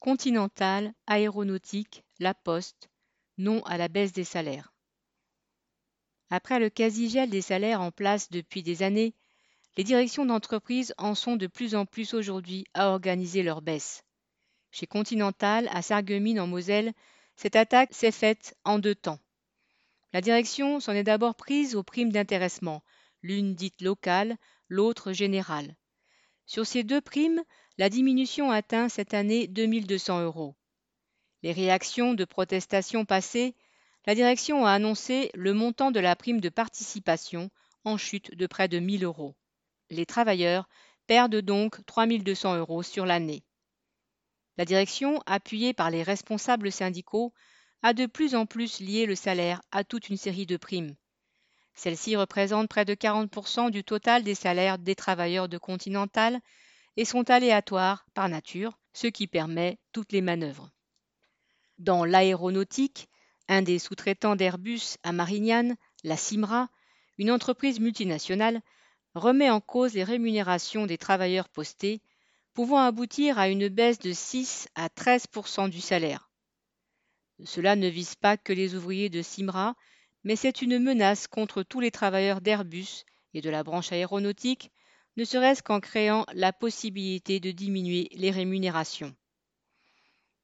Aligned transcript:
Continental, 0.00 0.94
Aéronautique, 1.08 2.04
La 2.20 2.32
Poste, 2.32 2.88
non 3.36 3.64
à 3.64 3.76
la 3.76 3.88
baisse 3.88 4.12
des 4.12 4.24
salaires. 4.24 4.72
Après 6.30 6.60
le 6.60 6.70
quasi-gel 6.70 7.30
des 7.30 7.42
salaires 7.42 7.80
en 7.80 7.90
place 7.90 8.30
depuis 8.30 8.62
des 8.62 8.84
années, 8.84 9.14
les 9.76 9.82
directions 9.82 10.24
d'entreprise 10.24 10.94
en 10.98 11.16
sont 11.16 11.34
de 11.34 11.48
plus 11.48 11.74
en 11.74 11.84
plus 11.84 12.14
aujourd'hui 12.14 12.64
à 12.74 12.90
organiser 12.90 13.42
leur 13.42 13.60
baisse. 13.60 14.04
Chez 14.70 14.86
Continental, 14.86 15.68
à 15.72 15.82
Sarreguemines 15.82 16.40
en 16.40 16.46
Moselle, 16.46 16.92
cette 17.34 17.56
attaque 17.56 17.92
s'est 17.92 18.12
faite 18.12 18.56
en 18.64 18.78
deux 18.78 18.94
temps. 18.94 19.18
La 20.12 20.20
direction 20.20 20.78
s'en 20.78 20.92
est 20.92 21.04
d'abord 21.04 21.34
prise 21.34 21.74
aux 21.74 21.82
primes 21.82 22.12
d'intéressement, 22.12 22.84
l'une 23.22 23.54
dite 23.54 23.82
locale, 23.82 24.36
l'autre 24.68 25.12
générale. 25.12 25.76
Sur 26.46 26.66
ces 26.66 26.84
deux 26.84 27.00
primes, 27.00 27.42
la 27.78 27.88
diminution 27.88 28.50
atteint 28.50 28.88
cette 28.88 29.14
année 29.14 29.46
2200 29.46 30.22
euros. 30.24 30.56
Les 31.44 31.52
réactions 31.52 32.14
de 32.14 32.24
protestation 32.24 33.04
passées, 33.04 33.54
la 34.04 34.16
direction 34.16 34.66
a 34.66 34.72
annoncé 34.72 35.30
le 35.34 35.54
montant 35.54 35.92
de 35.92 36.00
la 36.00 36.16
prime 36.16 36.40
de 36.40 36.48
participation 36.48 37.50
en 37.84 37.96
chute 37.96 38.34
de 38.34 38.46
près 38.48 38.66
de 38.66 38.80
1000 38.80 39.04
euros. 39.04 39.36
Les 39.90 40.06
travailleurs 40.06 40.68
perdent 41.06 41.36
donc 41.36 41.84
3200 41.86 42.56
euros 42.56 42.82
sur 42.82 43.06
l'année. 43.06 43.44
La 44.56 44.64
direction, 44.64 45.22
appuyée 45.26 45.72
par 45.72 45.90
les 45.90 46.02
responsables 46.02 46.72
syndicaux, 46.72 47.32
a 47.82 47.92
de 47.92 48.06
plus 48.06 48.34
en 48.34 48.44
plus 48.44 48.80
lié 48.80 49.06
le 49.06 49.14
salaire 49.14 49.62
à 49.70 49.84
toute 49.84 50.08
une 50.08 50.16
série 50.16 50.46
de 50.46 50.56
primes. 50.56 50.96
Celles-ci 51.74 52.16
représentent 52.16 52.68
près 52.68 52.84
de 52.84 52.94
40% 52.94 53.70
du 53.70 53.84
total 53.84 54.24
des 54.24 54.34
salaires 54.34 54.78
des 54.78 54.96
travailleurs 54.96 55.48
de 55.48 55.58
Continental 55.58 56.40
et 56.98 57.04
sont 57.04 57.30
aléatoires 57.30 58.04
par 58.12 58.28
nature, 58.28 58.76
ce 58.92 59.06
qui 59.06 59.28
permet 59.28 59.78
toutes 59.92 60.10
les 60.10 60.20
manœuvres. 60.20 60.72
Dans 61.78 62.04
l'aéronautique, 62.04 63.08
un 63.46 63.62
des 63.62 63.78
sous-traitants 63.78 64.34
d'Airbus 64.34 64.96
à 65.04 65.12
Marignane, 65.12 65.76
la 66.02 66.16
Simra, 66.16 66.68
une 67.16 67.30
entreprise 67.30 67.78
multinationale, 67.78 68.60
remet 69.14 69.48
en 69.48 69.60
cause 69.60 69.94
les 69.94 70.02
rémunérations 70.02 70.86
des 70.86 70.98
travailleurs 70.98 71.48
postés, 71.48 72.02
pouvant 72.52 72.80
aboutir 72.80 73.38
à 73.38 73.48
une 73.48 73.68
baisse 73.68 74.00
de 74.00 74.12
6 74.12 74.66
à 74.74 74.88
13% 74.88 75.70
du 75.70 75.80
salaire. 75.80 76.32
Cela 77.44 77.76
ne 77.76 77.86
vise 77.86 78.16
pas 78.16 78.36
que 78.36 78.52
les 78.52 78.74
ouvriers 78.74 79.08
de 79.08 79.22
Simra, 79.22 79.76
mais 80.24 80.34
c'est 80.34 80.62
une 80.62 80.80
menace 80.80 81.28
contre 81.28 81.62
tous 81.62 81.78
les 81.78 81.92
travailleurs 81.92 82.40
d'Airbus 82.40 83.04
et 83.34 83.40
de 83.40 83.50
la 83.50 83.62
branche 83.62 83.92
aéronautique, 83.92 84.72
ne 85.18 85.24
serait-ce 85.24 85.64
qu'en 85.64 85.80
créant 85.80 86.24
la 86.32 86.52
possibilité 86.52 87.40
de 87.40 87.50
diminuer 87.50 88.08
les 88.12 88.30
rémunérations. 88.30 89.16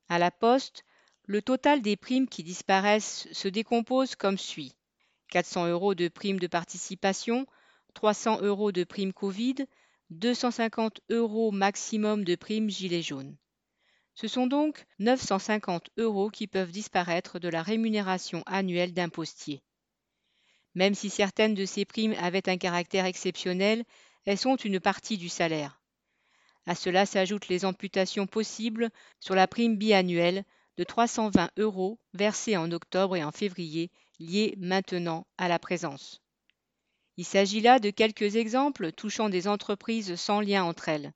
À 0.09 0.19
la 0.19 0.33
poste, 0.33 0.85
le 1.27 1.43
total 1.43 1.81
des 1.81 1.97
primes 1.97 2.29
qui 2.29 2.43
disparaissent 2.43 3.29
se 3.31 3.47
décompose 3.47 4.17
comme 4.17 4.37
suit 4.37 4.75
400 5.31 5.69
euros 5.69 5.95
de 5.95 6.09
primes 6.09 6.41
de 6.41 6.49
participation, 6.49 7.47
300 7.95 8.41
euros 8.43 8.73
de 8.73 8.83
prime 8.83 9.13
Covid, 9.13 9.55
250 10.11 11.03
euros 11.09 11.53
maximum 11.53 12.25
de 12.25 12.35
prime 12.35 12.69
Gilet 12.69 13.01
jaune. 13.01 13.37
Ce 14.17 14.27
sont 14.27 14.49
donc 14.49 14.87
950 14.99 15.91
euros 15.99 16.31
qui 16.31 16.49
peuvent 16.49 16.73
disparaître 16.73 17.39
de 17.39 17.49
la 17.49 17.63
rémunération 17.63 18.43
annuelle 18.47 18.93
d'un 18.93 19.09
postier. 19.09 19.63
Même 20.75 20.95
si 20.95 21.11
certaines 21.11 21.55
de 21.55 21.65
ces 21.65 21.85
primes 21.85 22.17
avaient 22.19 22.49
un 22.49 22.57
caractère 22.57 23.05
exceptionnel, 23.05 23.85
elles 24.25 24.39
sont 24.39 24.57
une 24.57 24.81
partie 24.81 25.19
du 25.19 25.29
salaire. 25.29 25.81
À 26.67 26.75
cela 26.75 27.05
s'ajoutent 27.07 27.49
les 27.49 27.65
amputations 27.65 28.27
possibles 28.27 28.91
sur 29.21 29.35
la 29.35 29.47
prime 29.47 29.77
biannuelle 29.77 30.45
de 30.77 30.85
320 30.85 31.51
euros 31.59 31.99
versée 32.15 32.57
en 32.57 32.73
octobre 32.73 33.17
et 33.17 33.25
en 33.25 33.33
février, 33.33 33.91
liée 34.19 34.55
maintenant 34.59 35.27
à 35.39 35.49
la 35.49 35.59
présence. 35.59 36.23
Il 37.17 37.25
s'agit 37.25 37.61
là 37.61 37.79
de 37.79 37.91
quelques 37.91 38.37
exemples 38.37 38.93
touchant 38.93 39.29
des 39.29 39.47
entreprises 39.47 40.17
sans 40.17 40.41
lien 40.41 40.65
entre 40.65 40.89
elles. 40.89 41.13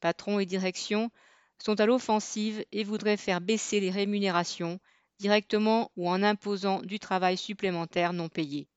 Patrons 0.00 0.38
et 0.38 0.46
direction 0.46 1.10
sont 1.58 1.80
à 1.80 1.86
l'offensive 1.86 2.64
et 2.72 2.84
voudraient 2.84 3.16
faire 3.16 3.40
baisser 3.40 3.80
les 3.80 3.90
rémunérations, 3.90 4.78
directement 5.18 5.90
ou 5.96 6.08
en 6.08 6.22
imposant 6.22 6.80
du 6.82 6.98
travail 6.98 7.36
supplémentaire 7.36 8.12
non 8.12 8.28
payé. 8.28 8.68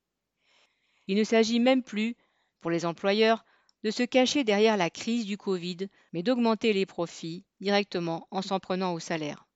Il 1.07 1.17
ne 1.17 1.23
s'agit 1.23 1.59
même 1.59 1.83
plus, 1.83 2.15
pour 2.59 2.71
les 2.71 2.85
employeurs, 2.85 3.45
de 3.83 3.91
se 3.91 4.03
cacher 4.03 4.43
derrière 4.43 4.77
la 4.77 4.89
crise 4.89 5.25
du 5.25 5.37
Covid, 5.37 5.89
mais 6.13 6.23
d'augmenter 6.23 6.73
les 6.73 6.85
profits 6.85 7.45
directement 7.59 8.27
en 8.31 8.41
s'en 8.41 8.59
prenant 8.59 8.93
au 8.93 8.99
salaire. 8.99 9.47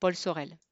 Paul 0.00 0.14
Sorel. 0.14 0.58